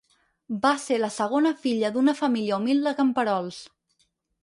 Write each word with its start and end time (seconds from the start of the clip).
Va 0.63 0.71
ser 0.85 0.97
la 1.01 1.09
segona 1.17 1.53
filla 1.67 1.93
d'una 1.99 2.17
família 2.25 2.61
humil 2.61 2.85
de 2.89 2.99
camperols. 3.03 3.65